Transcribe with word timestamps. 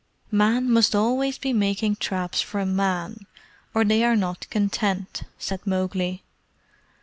"Men 0.31 0.67
must 0.67 0.95
always 0.95 1.37
be 1.37 1.53
making 1.53 1.97
traps 1.97 2.41
for 2.41 2.65
men, 2.65 3.27
or 3.75 3.85
they 3.85 4.03
are 4.03 4.15
not 4.15 4.49
content," 4.49 5.21
said 5.37 5.61
Mowgli. 5.67 6.23